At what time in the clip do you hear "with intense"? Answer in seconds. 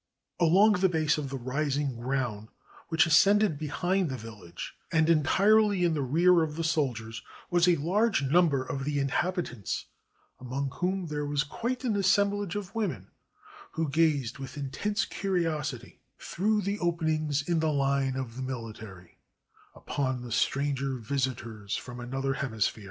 14.39-15.05